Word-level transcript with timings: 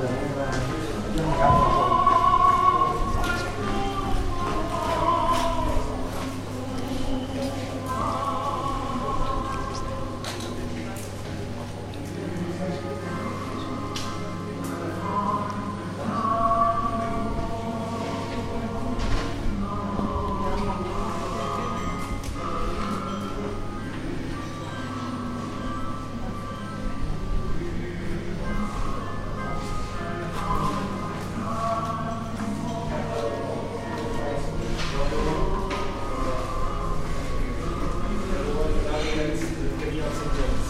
đường 0.00 1.30
ờ, 1.40 1.83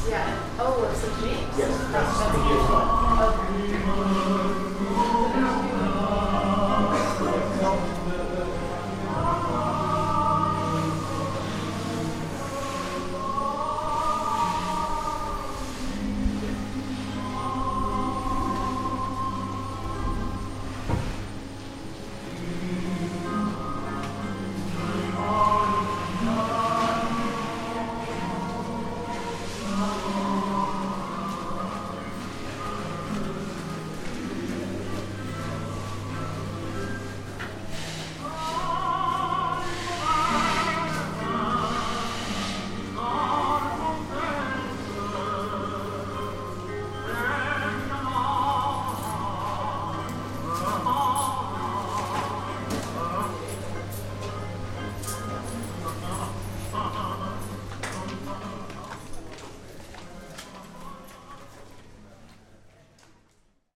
Yeah. 0.09 0.38
Oh, 0.59 0.84
it's 0.92 1.03
a 1.03 1.09
James? 1.22 1.59
Yes. 1.59 1.78
That's, 1.91 2.19
that's, 2.19 2.19
that's 2.19 2.44
Okay. 3.20 4.13